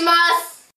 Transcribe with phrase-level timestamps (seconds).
[0.00, 0.72] します。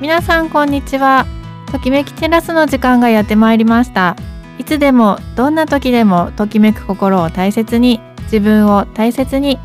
[0.00, 1.26] 皆さんこんにちは。
[1.70, 4.16] ときめきテラスの時間がやってまいりました。
[4.58, 9.58] いつでもどんな時でもときめく心を大切に自分を大切に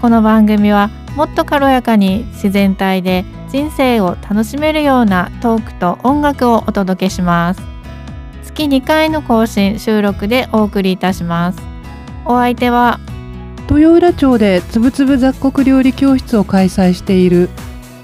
[0.00, 7.71] この番組はもっと軽やかに自然体で人生を楽しめるようなトークと音楽をお届けします。
[8.54, 11.58] 月2回の更新収録でお送りいたします。
[12.24, 13.00] お相手は
[13.70, 17.48] 豊浦町でつぶつぶ雑穀料理教室を開催している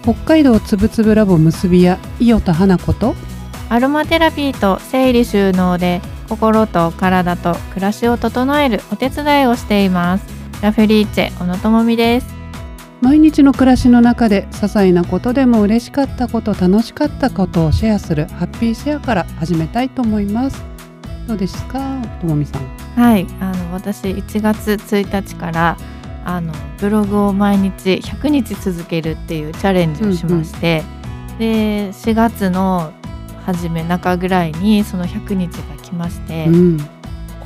[0.02, 3.14] 北海道つぶつぶラボ結び屋伊予田花子と
[3.68, 10.24] アロマテラピーと整理収納で心と体と暮らしを整えるお手伝いをしています。
[10.62, 12.37] ラフェリーチェ小野智美です
[13.00, 20.62] 毎日の暮らしの中で些細なことでも嬉しかったこと楽しかったことをシェアするハッピーシェアから始めたいと思います。
[21.28, 21.78] どうですか
[22.20, 22.62] ともみさん。
[22.96, 25.76] はいあの私1月1日から
[26.24, 30.82] あのブログを毎日100日続けるっていうチャレンジをしまして、
[31.38, 32.92] で4月の
[33.46, 36.97] 初め中ぐらいにその100日が来まして、うん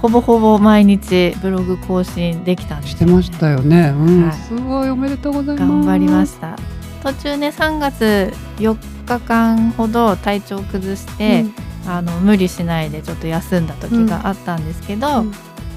[0.03, 2.91] ほぼほぼ毎日ブログ更新できたんです。
[2.91, 4.29] してましたよね、うん。
[4.29, 4.37] はい。
[4.37, 5.69] すごいおめでとうございます。
[5.69, 6.59] 頑張りました。
[7.05, 11.45] 途中ね3月4日間ほど体調を崩して、
[11.87, 15.33] あの無理しないでちょっと休んだ時があったんですけど、うん。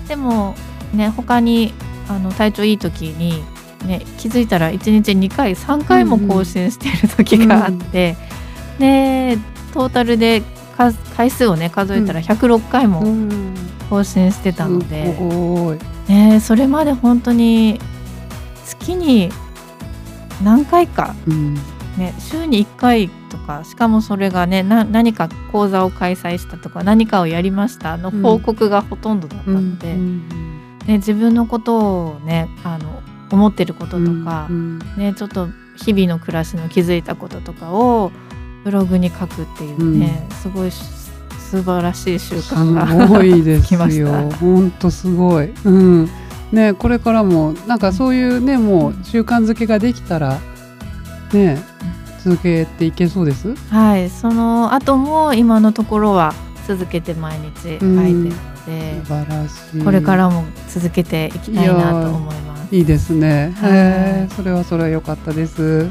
[0.08, 0.56] でも
[0.92, 1.73] ね他に
[2.10, 3.44] あの体調いい時に、
[3.86, 8.17] ね、気づいたら1日2回3回も更新している時があって、
[8.80, 9.38] で
[9.72, 10.42] トータルで
[10.76, 13.54] か回数をね数えたら106回うもん
[13.89, 17.80] 更新してたので、それまで本当に
[18.66, 19.30] 月に
[20.44, 21.55] 何回か、うん。
[21.97, 38.11] ね、週に1回とかしかもそれがねな何か講座を開催したとか何かをやりましたのうん報告がほとんどだったので、ね、自分のことをねあの思ってることとか、うんね、ちょっと日々の暮らしの気づいたこととかを
[38.64, 41.05] ブログに書くっていうね、すごいし
[41.52, 44.38] 素晴らしい習す慣がごいでき ましすよた。
[44.38, 46.10] 本当すごい、うん。
[46.52, 50.39] ね、これからもなんかそういうねもう習慣づけができたら
[51.34, 51.61] ね
[52.23, 53.54] 続けていけそうです？
[53.70, 56.34] はい、その後も今のところは
[56.67, 58.30] 続けて毎日書いてるの
[58.66, 59.84] で、素晴らしい。
[59.84, 62.76] これからも続けていきたいなと思います。
[62.76, 64.34] いいですね、はい。
[64.36, 65.84] それはそれは良かったです。
[65.84, 65.88] は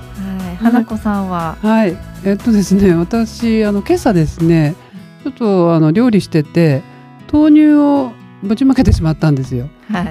[0.53, 1.97] い、花子さんは、はい。
[2.25, 4.75] えっとですね私あの今朝ですね
[5.24, 6.82] ちょっとあの料理してて
[7.32, 8.12] 豆乳を
[8.42, 9.70] ぶちまけてしまったんですよ。
[9.90, 10.02] は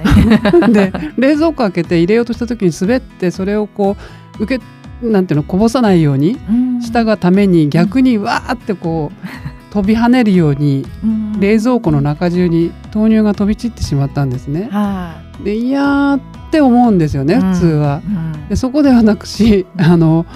[0.68, 3.96] い、で冷蔵庫開けて入れようとした時に滑ってそれをこ
[4.40, 6.82] う受けなんていうのこぼさないようにうん。
[6.82, 11.38] したがために逆にわーってこう飛び跳ねるようにうん。
[11.38, 14.68] 冷蔵庫の中中に豆乳が飛び散ってしまったんですね。
[14.72, 16.20] はでいやーっ
[16.50, 17.52] て思うんですよねうん。
[17.54, 18.02] 普通は。
[18.48, 20.26] でそこではなくしあの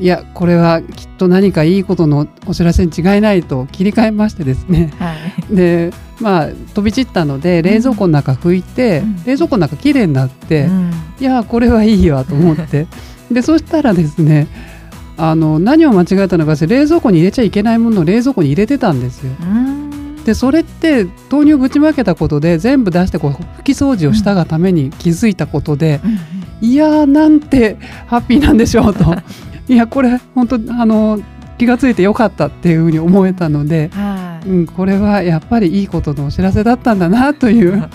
[0.00, 4.92] いやこれはきっと何かいいことのお知らせに違いないと切り替えましてですね。
[4.98, 5.14] は
[5.50, 9.24] い、でまあ飛び散ったので冷蔵庫の中拭いて、うん。
[9.24, 10.90] 冷蔵庫の中きれいになって、うん。
[11.20, 12.86] いやこれはいいわと思って。
[13.30, 14.46] でそしたらですね
[15.16, 19.32] あの何を間違えたのか冷蔵庫に入れちゃいけないものを冷蔵庫に入れてたんですよ。
[19.40, 20.24] うん。
[20.24, 26.00] でそれって豆乳をぶちまけたことで全部出してこう拭き掃除をしたがために気づいたことで、
[26.60, 27.76] いやーなんて
[28.06, 29.04] ハッピーなんでしょうと
[29.72, 31.18] いやこれ本当あの
[31.56, 37.88] 気がついてよかったっていうふうに思えたので、はい、うん、これはやっぱりいいことのお知らせだったんだなという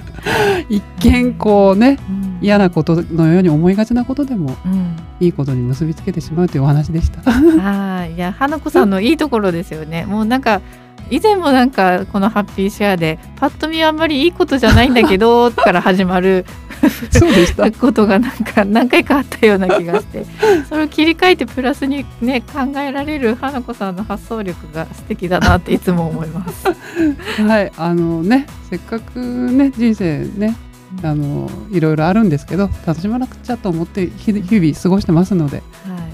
[0.70, 7.20] 一見こうねうん嫌なことのように思いがちなことでもうんいいことに結びつけてしまうというお話でした。
[7.30, 10.06] はい、いや花子さんのいいところですよね。
[10.06, 10.62] もうなんか
[11.10, 16.44] 以前もなんかこのハッピーシェアでパッと見あんまりいいことじゃないんだけどから始まる
[17.10, 17.70] そうでした。
[17.72, 20.24] ことがなんか何回かあったような気がして。
[20.68, 26.66] それを切り替えてプラスにね考えられる花子さんの発想力が素敵だなっていつも思います。
[27.42, 30.56] はい、あのね、せっかくね、人生ね、
[31.02, 35.62] あのいろいろあるんですけど、楽しまなくちゃと思って日々過ごしてますので、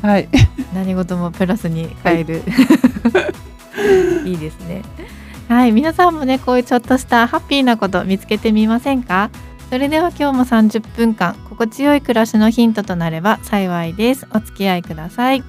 [0.03, 0.29] はい、はい、
[0.75, 2.41] 何事もプラスに変える、い、
[4.25, 4.83] いいですね。
[5.49, 9.31] はい皆さんもねこういうちょっとしたハッピーなこと見つけてみませんか？
[9.71, 14.27] それでは今日も30分間心地よい暮らしのヒントとなれば幸いです。
[14.33, 15.43] お付き合いください。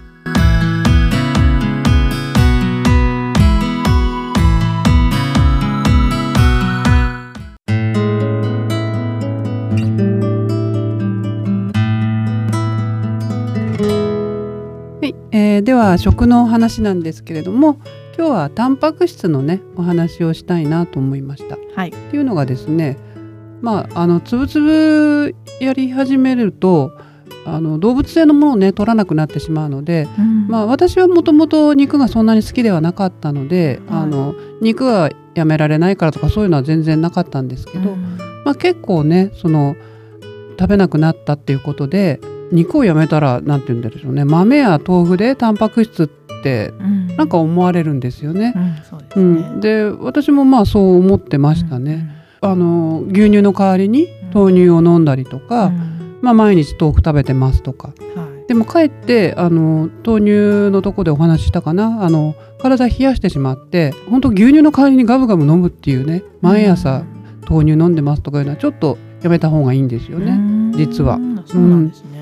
[15.01, 17.77] はいえでは食の話なんですけれども、
[18.17, 21.57] 今日はタンパク質のねお話をしたいなと思いました。
[21.75, 22.97] はい、っていうのがですね
[23.61, 26.97] まああのつぶつぶやり始めると
[27.45, 30.47] あの動物性のものをね取らなくなってしまうので、うん。
[30.47, 33.99] まあ、私はもともと肉がそんなに好きではなかったので、はい。
[33.99, 38.17] あの肉はやめられないからとかそういうのは全然なかったんですけど、うん。
[38.45, 39.75] まあ、結構ねその
[40.59, 42.19] 食べなくなったっていうことで
[42.51, 46.24] 肉をやめたらなんて言うんでしょうね豆や豆腐でタンパク質って
[46.79, 48.53] うんなんか思われるんですよね。
[48.55, 49.41] うん、そうですうね。
[49.57, 52.09] ん、で私もまあそう思ってましたね。
[52.41, 55.47] あの牛乳の代わりに豆乳を飲んだりとうん。
[55.47, 58.47] か、うんまあ、毎日豆腐食べてますとかはい。
[58.47, 67.03] でもかえってあの豆乳のとこでお話ししたかなあの体冷やしてしまって本当牛乳の代わりにガブガブ飲むっていうね毎朝
[67.49, 70.31] 豆乳飲んでますとかいうのはちょっとやめた方がいいんですよね。
[70.31, 72.14] うん実はそうなんですね。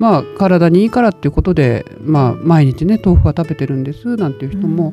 [0.00, 4.92] まあ体にいいからっていうことで、まあ、毎日ね豆腐は食べてるんですなんていう人も、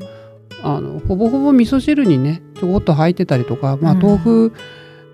[0.61, 3.99] あのほぼほぼ味噌汁にねちょこっと入ってたりとか、まあ、うん。
[3.99, 4.53] 豆腐、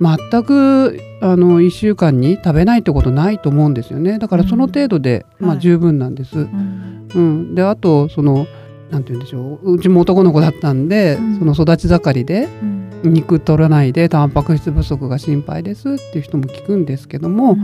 [0.01, 4.17] 全くあの1週間に食べないってことないと思うんですよね。
[4.17, 5.59] だからその程度で、まあ、うんはい。
[5.59, 6.39] 十分なんです。
[6.39, 7.07] うん。
[7.13, 8.47] うん、であとその
[8.89, 11.39] なんて言うんでしょううちも男の子だったんで、うん。
[11.39, 12.89] その育ち盛りでうん。
[13.03, 17.57] 肉取らないでタンパク質不足が心配ですっていう人も聞くんですけども、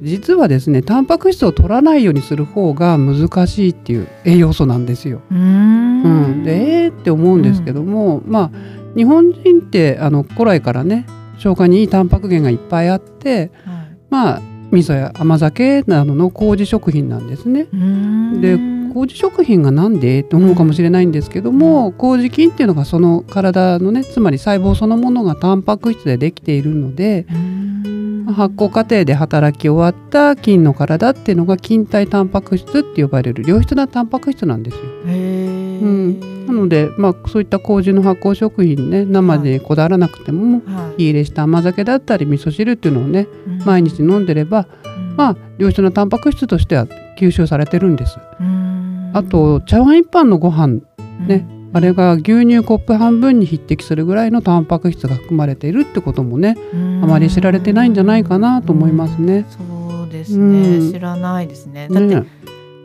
[0.00, 5.22] 実はですねタンパク質を取らないようにする方が難しいっていう栄養素なんですよ。
[5.30, 6.02] うん。
[6.02, 8.50] うん、でえーって思うんですけども、まあ
[8.96, 11.06] 日本人ってあの古来からね
[11.38, 13.96] 消化にいいタンパク源がいっぱいあってはい。
[14.10, 14.42] まあ
[14.72, 17.68] 味噌や甘酒などの麹食品なんですね。
[17.72, 18.40] うん。
[18.40, 18.58] で
[18.92, 20.20] 麹食品がなんで？
[20.20, 34.82] って思うかもしれないんですけども、麹菌っていうのがその体のねつまり細胞そのものがタンパク質でできているのでうん発酵過程で働き終わった菌の体っていうのが菌体タンパク質って呼ばれる良質なタンパク質なんですよ。
[34.82, 36.46] うん。
[36.46, 40.96] なので、まあ、そういった麹の発酵食品ね生でこだわらなくても、はい。
[40.98, 43.58] 火入れした甘酒だったり味噌汁っていうのをねうん。
[43.64, 45.16] 毎日飲んでれば、うん。
[45.16, 46.86] まあ良質なタンパク質としては
[47.18, 48.18] 吸収されてるんです。
[48.40, 49.10] うん。
[49.14, 50.80] あと茶碗一杯のご飯
[51.26, 56.56] ねあれが牛乳コップ半分に匹敵するぐらいのタンパク質が含まれているってこともね
[57.02, 59.44] あまり知られてないんじゃないかなと思いますね。
[59.50, 61.88] そうですね、うん知らないですね。
[61.90, 62.24] だってね。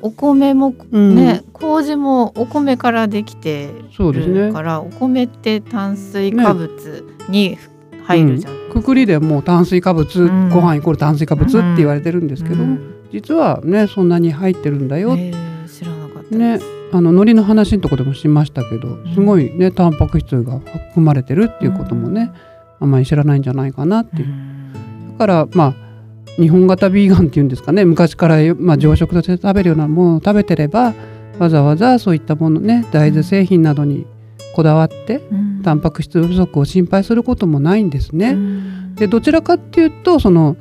[0.01, 1.15] お米もうん。
[1.15, 4.47] ね、麹もお米からできてそうですね。
[4.47, 7.57] るから、お米って炭水化物に
[8.05, 8.53] 入るじゃん。
[8.71, 10.49] くくりでもう炭水化物、うん。
[10.49, 12.95] ご飯イコール炭水化物って言われてるんですけど、うん。
[13.11, 15.11] 実はねそんなに入ってるんだよ。
[15.11, 16.78] へー知らなかったね。
[16.91, 22.31] あの海苔の話のとこでもしましたけどすごいねタンパク質が含まれてるっていうこともね、
[22.79, 24.27] あんまり知らないんじゃないかなっていう。
[24.27, 24.31] う。
[24.31, 25.11] ん。
[25.13, 30.93] だからまあ日本型ビーガンっていうんですかね昔から、まあ、常食として食べるようなものを食べてれば
[31.37, 34.07] わざわざそういったものね大豆製品などに
[34.55, 35.49] こだわってうん。
[35.61, 38.29] タンパク質不足を心配することもないんですね。
[38.29, 38.95] うん。
[38.95, 40.55] でどちらかっていうとその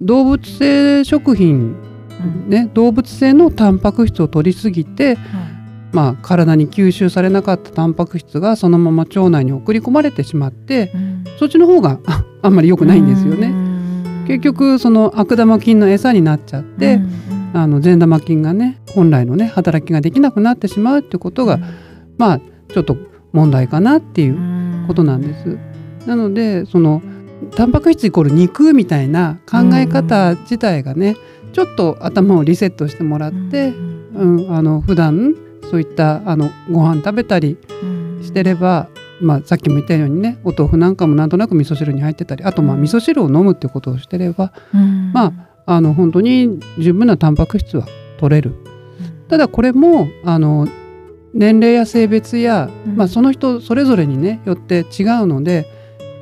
[0.00, 1.74] 動物性食品
[2.22, 2.48] うん。
[2.48, 5.53] ね動物性のタンパク質を取りすぎて、はい
[5.94, 11.24] まあ、体に吸収されなかったタンパク質がそのまま腸内に送り込まれてしまってうん。
[11.38, 13.46] そっちの方がああんまり良くないんですよね。
[13.48, 14.24] うん。
[14.26, 17.50] 結局その悪玉菌の餌になっちゃって、うん。
[17.54, 21.58] あの善玉菌がね本来のね働きができなくなってしまうってことが、
[22.18, 22.40] まあ
[22.72, 22.96] ちょっと
[23.32, 24.54] 問題かなっていう。
[24.86, 25.58] ことなんです。
[26.06, 27.02] なのでその
[27.56, 31.16] タンパク質イコール肉みたいな考え方自体がね、
[31.52, 33.68] ちょっと頭をリセットしてもらって、
[34.14, 35.34] うんあの普段
[35.70, 37.58] そういったあのご飯食べたり
[38.22, 38.88] してれば、
[39.20, 42.82] まあ、さっきも言ったようにねお豆腐なんかもなんとなく味噌汁に入ってたりあとまあうん。
[42.82, 45.12] 味噌汁を飲むってことをしてれば、うん。
[45.12, 45.32] ま
[45.66, 47.86] あの本当に十分なタンパク質は
[48.18, 48.54] 取れる。
[49.28, 50.68] ただこれもあの
[51.32, 52.96] 年齢や性別や、うん。
[52.96, 55.66] まあ、その人それぞれにねよって違うので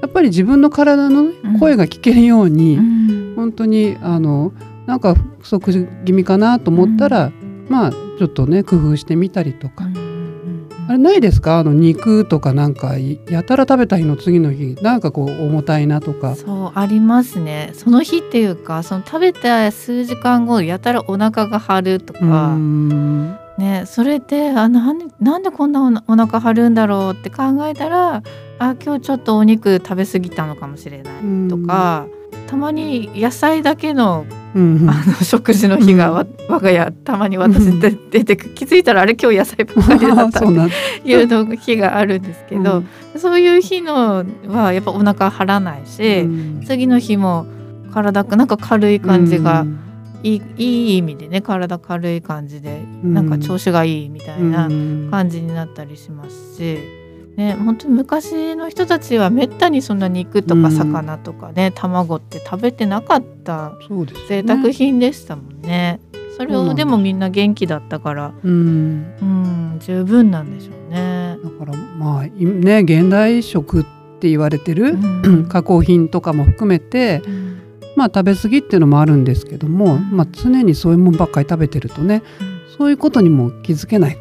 [0.01, 3.33] やっぱり自分の体の声が聞けるように、うん。
[3.37, 4.53] 本当にあの
[4.87, 7.33] なんか不足気味かなと思ったら、
[7.69, 9.87] まあちょっとね工夫してみたりとか、
[10.89, 11.59] あれないですか？
[11.59, 16.35] あの肉とかなんかやたら食べた日の次の日なんかこう重たいなとか。
[16.35, 17.71] そうありますね。
[17.75, 23.39] その日っていうかその食べた数時間後やたらお腹が張るとか、ん。
[23.59, 28.23] ねそれであなんでなんでこんなおなお腹張るんだろうって考えたら
[28.59, 32.07] あ今日ちょっとお肉食べ過ぎたのかもしれないとか、
[32.53, 40.71] たまに野菜だけのうんあの食事の日がわ我が家たまに私で出てく気づいたらあれ今日野菜ばっかりだったそうなん
[41.03, 42.83] いうの日があるんですけど、
[43.17, 46.63] そういう日のはやっぱお腹張らないし、うん。
[46.67, 47.47] 次の日も
[47.91, 49.79] 体がなんか軽い感じがうん。
[50.23, 54.69] いいいい意味でね体軽い感じでなんか調子がいいみたいな
[55.11, 57.02] 感じになったりしますし。
[57.37, 63.73] ね、本当に昔の人たちはめったにそんな肉とか魚とかね、うん、卵って食べてなかった
[64.29, 66.01] 贅沢品でしたもんね。
[66.37, 71.39] それをでもみんな元気だったから、うん、うん、十分なんでしょうね。
[71.43, 73.85] だからまあね現代食っ
[74.21, 77.63] て言われてる、うん、 加工品とかも含めて、うん、
[77.97, 82.23] まあ食べ過ぎっていうのもあるんですけども、まあ常にそういうもんばっかり食べてるとね、
[82.77, 84.19] そういうことにも気づけない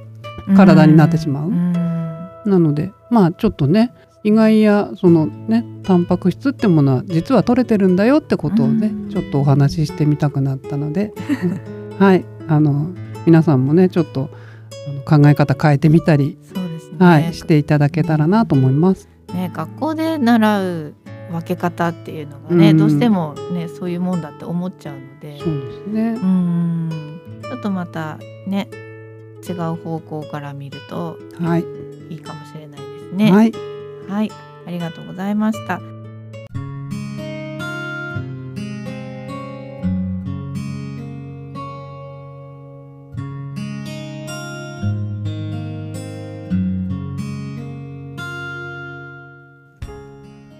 [0.55, 2.00] 体になってしまう。
[2.45, 3.93] なのでまあちょっとね
[4.23, 11.11] 意外やそのねタンパク質ってものは実は取れてるんだよってことをね、ちょっとお話ししてみたくなったので
[11.97, 12.25] はい。
[12.47, 12.89] あの
[13.25, 14.29] 皆さんもねちょっと
[15.05, 16.37] 考え方変えてみたり、
[16.99, 19.07] ね、はい、していただけたらなと思います。
[19.33, 20.93] ね、学校で習う
[21.31, 25.39] 分け方っていうのがね、うん、どうしてもねそういうもんだって思っちゃうので。
[25.39, 26.01] そうですね。
[26.21, 27.19] うん。
[27.41, 28.17] ちょっとまた
[28.47, 28.67] ね
[29.47, 31.63] 違う方向から見るとい
[32.15, 33.31] いかもしれないですね。
[33.31, 33.51] はい、
[34.07, 34.31] はい、
[34.67, 35.79] ありがとうございました。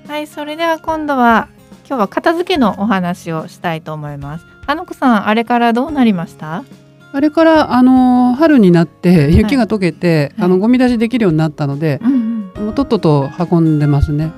[0.07, 1.47] はいそれでは今度は
[1.87, 6.65] 今日は片付けのお話をしたいと思います花子さんあれからどうなりました？
[7.13, 14.31] あれからあの春になって雪が溶けて、はい、あのゴミ出しできるようになったので、はい、もうとっとと運んでますね。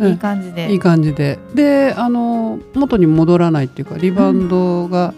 [0.00, 0.72] いい感じで。
[0.72, 1.38] いい感じで。
[1.54, 5.12] で、あの元に戻らないっていうかリバウンドが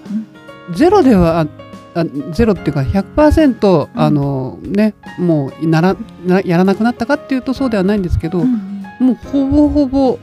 [0.75, 1.47] ゼロでは、
[1.95, 10.19] あゼロっていうか100%、あのねもうならなやらなくなったかっていうとそうではないんですけど、うん、もうほぼほぼ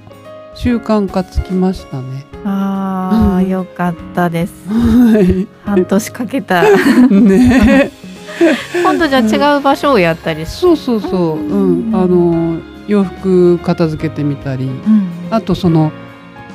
[0.55, 2.25] 習慣化つきましたね。
[2.43, 4.53] ああ、うん、よかったです。
[4.69, 6.63] はい、半年かけた。
[7.09, 7.91] ね。
[8.83, 15.91] 今度じゃ違う場所をやったりそうそうそう、うん、あの洋服片付けてみたり、うん、あとその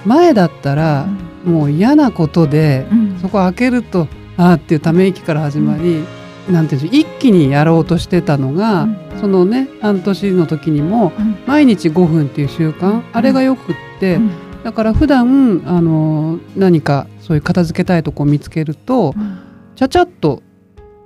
[0.07, 1.07] 前だったら、
[1.45, 2.87] もう嫌なことで、
[3.23, 6.05] そこ開けるとああっていうため息から始まり。
[6.51, 11.13] なんていう一気にやろうとしてたのが、うん、そのね半年の時にも、
[11.47, 14.19] 毎日5分っていう習慣、あれがよくって、
[14.65, 19.15] だから普段あの何かそういう片付けたいとこを見つけると、
[19.77, 20.43] ちゃちゃっと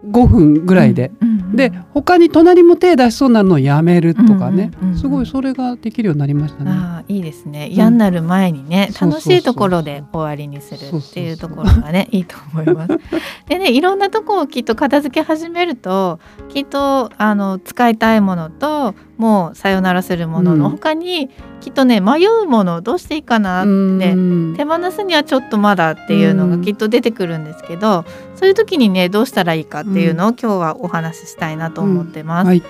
[0.06, 1.28] 5分ぐらいで、うん。
[1.28, 6.70] うん、で他に隣も手出しそうなのをやめるとかね、うんうんうん、すごいそれができるようになりましたね。
[6.72, 7.68] あいいですね。
[7.68, 12.98] 嫌になる前にね、うん、楽しいところで終わりにするっていうところがねいいと思います。
[13.48, 21.28] でねいろんなとこをきっと片付け始めるときっとあの使いたいものともうさよならするものの他に、
[21.60, 24.14] きっとね迷うものどうしていいかなって
[24.56, 28.04] 手放すにはちょっとまだっていうのがきっと出てくるんですけど
[28.36, 32.46] そういう時にねどうしたらいいかっていうのを今日はお話ししたいなと思ってます。
[32.46, 32.62] はい、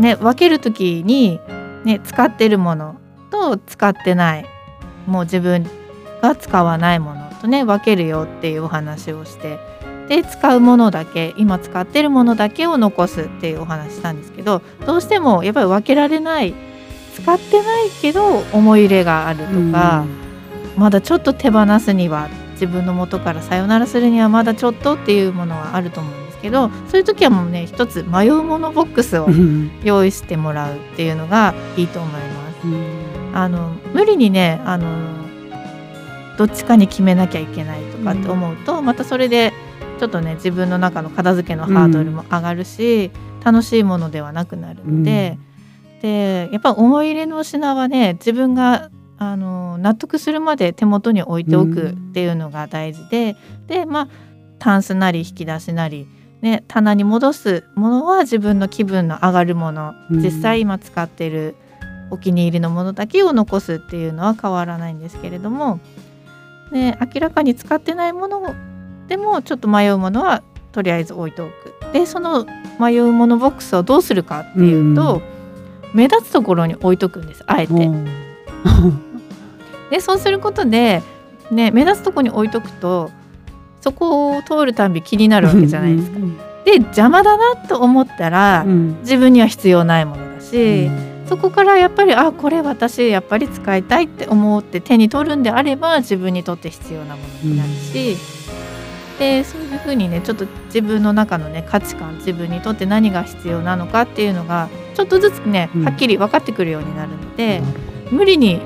[0.00, 1.40] ね、分ける時に、
[1.84, 2.96] ね、使ってるもの
[3.30, 4.46] と使ってない
[5.06, 5.64] もう自分
[6.20, 9.58] が使わないものとね分けるよっていうお話をして
[10.08, 16.54] で使うものだけ今使ってるものだけを残すっていうお話したんですけどどうしてもやっぱり分けられない
[17.14, 20.04] 使ってないけど思い入れがあるとか、
[20.74, 29.28] うん、まだちょっと手放すには自分の元からさよならするにはまだちょっとっていうものはあると思うんですけどそういう時はもうね一つ迷うものボックスを
[29.82, 32.18] 用意してもらうっていうのがいいと思いま
[32.62, 32.66] す。
[32.66, 35.24] うん、あの無理にねあの
[36.36, 39.52] どっちかに決めなきゃいけないとかって思うと、またそれで
[39.98, 45.38] ちょっとね自分の中の片付けのハードルも上がるし、うん、楽しいものではなくなるので、
[45.94, 54.08] うん、でやっぱ思い入れの品はね自分があの納得するまで手元に置いておくっていうのが大事で、うん、でまあ
[54.58, 56.06] タンスなり引き出しなり、
[56.40, 61.54] ね、棚に戻すものは自分の気分の上がるもの、実際今使ってる
[62.10, 65.80] お気に入りのものだけを残すっていうのは変わらないんですけれども、
[66.72, 68.54] ね、明らかに使ってないもの
[69.08, 70.42] でもちょっと迷うものは
[70.72, 71.52] とりあえず置いておく
[71.92, 72.46] でその
[72.80, 75.22] 迷うものボックスをどうするかっていうと、
[75.84, 77.90] うん、目立つところに置いとくんですあえて。
[79.90, 81.02] でそうすることで、
[81.50, 83.10] ね、目立つところに置いとくと
[83.80, 86.18] そこを通るたび気になるわけじゃないですか。
[86.64, 98.16] で邪魔だなと思ったら、うん、自分には必要ないものだし、うん、そこからやっぱりあこれ私やっぱり使いたいって思って手に取るんであれば自分にとって必要なものになるし。
[99.18, 107.62] でそういうふうにねちょっと自分の中のね価値観自分にとって何が必要なのかっていうのがちょっとずつねはっきり分かってくるようになるので、
[108.10, 108.60] うん、無理に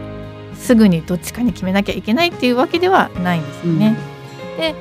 [0.55, 3.97] すぐにどっちかに決めなきゃいけないっていうわけではないんですよね。
[4.52, 4.75] うん、で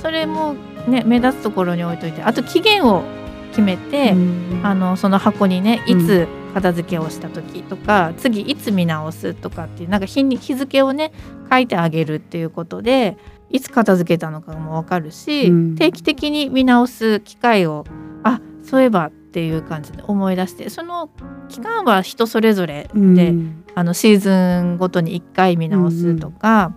[0.00, 0.54] それも
[0.86, 3.02] ね目立つところに置いといてあと期限を
[3.50, 4.60] 決めて、うん。
[4.62, 6.06] あのその箱にねいうん。
[6.06, 11.12] つ片付けをした時とか、次いつ見直すとかっていうなんか日に日付をね
[11.50, 13.16] 書いてあげるっていうことで
[13.50, 15.74] いつ片付けたのかも分かるし、うん。
[15.76, 17.84] 定期的に見直す機会を
[18.22, 21.10] あそういえばっていう感じで思い出してその
[21.48, 23.64] 期間は人それぞれで、うん。
[23.74, 24.30] あのシーズ
[24.74, 26.72] ンごとに1回見直すとか、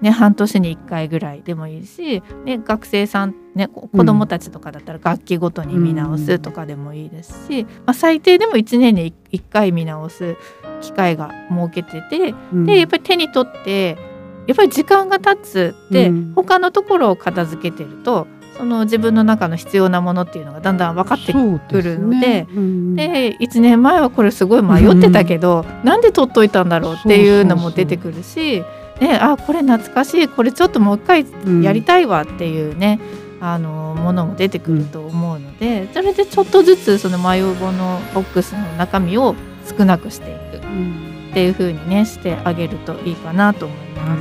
[0.00, 10.36] ね、半年に1回ぐらいでもいいし、ね、学生さん、ね、こ子どもたちとかだったら楽器ごとに見直すとかでもいいですし、まあ、最低でも1年に1回見直す
[10.80, 12.66] 機会が設けててうん。
[12.66, 14.15] でやっぱり手に取って
[14.46, 16.32] やっぱり時間が経つって、うん。
[16.34, 18.26] 他のところを片付けてると
[18.56, 21.98] その自分の中の必要なものっていうのがだんだん分かってくるそうですね。
[21.98, 22.96] るのでうん。
[22.96, 28.62] で1年前はこれすごい迷ってたけど、なんで取っといたんだろうっていうのも出てくるし、
[29.00, 31.62] ね、あこれ懐かしいこれちょっともう一回うん。
[31.62, 33.00] やりたいわっていうね、
[33.40, 39.34] あのものも出てくると思うので、それでちょっとずつその迷うボのボックスの中身を
[39.78, 40.64] 少なくしていく。
[40.64, 41.05] うん
[41.36, 44.16] っていう風にねしてあげるといいかなと思いま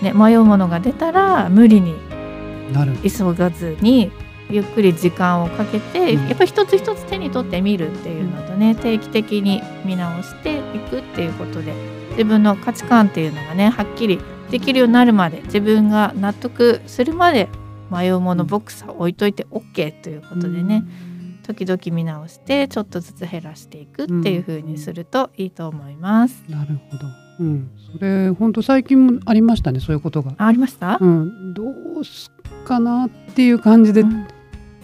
[0.00, 0.02] す。
[0.02, 1.94] ね、迷うものが出たら無理に
[2.72, 2.96] なる。
[3.04, 4.10] 急がずに
[4.50, 6.26] ゆっくり時間をかけて、うん。
[6.26, 11.72] やっぱり一つ一つ手に取ってみるっていうのとね定期的に見直していくっていうことで
[12.10, 14.18] 自分の価値観っていうのがねはっきり
[14.50, 17.48] できるようになるまで自分が納得するまで
[17.92, 20.82] 迷うものボックスは置いといて OK ということでね、
[21.48, 26.44] 時々見直してちょっとずつ減らしていくっていう風にするといいと思います。
[26.46, 27.06] なるほど。
[27.40, 30.32] うん、それ本当最近もありましたねそういうことが。
[30.36, 31.62] あありました、うん、ど
[31.98, 34.28] うすっかなっていう感じで、うん。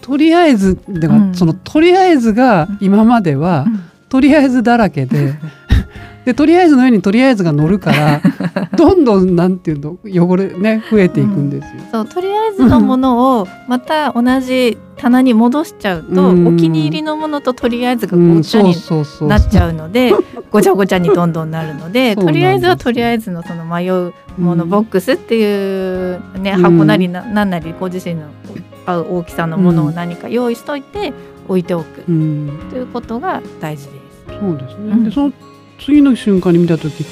[0.01, 1.35] とりあえずでは、うん。
[1.35, 3.67] そのとりあえずが今までは、
[4.09, 5.35] とりあえずだらけで
[6.25, 8.21] でとりあえずの上にとりあえずが乗るから
[8.75, 11.71] どんどんなんていうの汚れね増えていくんですよ。
[11.91, 16.47] そうとりあえずのものをまた同じ棚に戻しちゃうと、うん。
[16.47, 18.73] お気に入りのものととりあえずがごっちゃに
[19.27, 20.13] なっちゃうので、
[20.51, 26.61] ごちゃごちゃにどんどんなるのでとりあえずはとりあえずのその迷うものボックスっていう、ねうん。
[26.61, 28.21] 箱なりななんなりご自身の
[28.85, 31.13] 合う大きさのものを何か用意しといて
[31.47, 32.03] 置いておく。
[32.07, 34.39] うん、ということが大事です。
[34.39, 34.91] そうですね。
[34.91, 35.03] うん。
[35.03, 35.33] でその
[35.79, 37.05] 次の瞬間に見た時、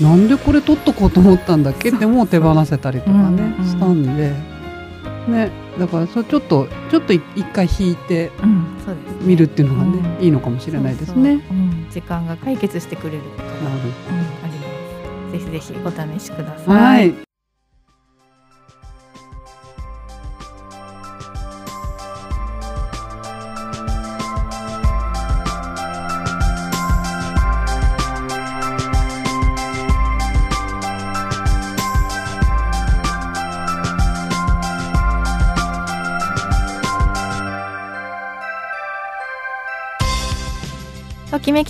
[0.00, 1.90] なんでこれ取っとこうと思ったんだっけ？
[1.90, 4.32] ってもう手放せたりとかね、うんしたんで、
[5.28, 9.18] ね、だからそれちょっとちょっと一回引いてうん、そうですね。
[9.22, 10.24] 見るっていうのがね、うん。
[10.24, 11.40] いいのかもしれないですね。
[11.90, 13.54] 時間が解決してくれることがあ
[14.46, 14.52] り
[15.30, 15.32] ます。
[15.32, 17.27] ぜひぜひお試しください。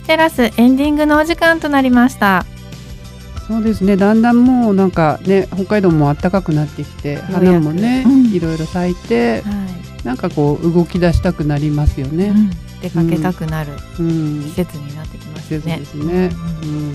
[0.08, 2.46] テラスエンディングのお時間となりました。
[3.46, 3.98] そうですね。
[3.98, 9.50] だんだんもうなんかね、北海道も暖かくなってきて、花もね、うんいろいろ咲いて、は
[10.02, 10.04] い。
[10.04, 12.28] なんかこう動き出したくなりますよね。
[12.28, 14.44] うん、出かけたくなるうん。
[14.44, 15.78] 季節になってきました季節ね。
[15.78, 16.30] ですね。
[16.62, 16.92] ううん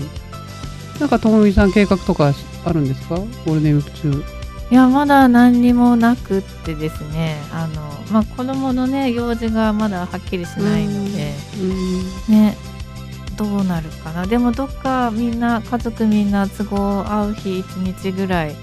[0.98, 3.14] なんかともみさん計画とかあるんですか？
[3.14, 4.24] ゴールデンウィーク中。
[4.72, 7.36] いやまだ何にもなくってですね。
[7.52, 12.34] あのまあ子供のね用事がまだはっきりしないので、うん。
[12.34, 12.56] ね。
[13.36, 14.26] どうなるかな？
[14.26, 18.56] でもどっかみんな家族みんな都合合う日1日ぐらい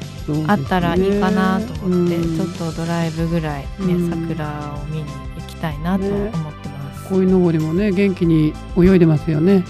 [0.47, 9.63] あったらいいかなと思って、ね、ちょっとドライブぐらいね、桜を見に行きたいなと思ってます、ね、鯉のぼりもね元気に泳いでますよね。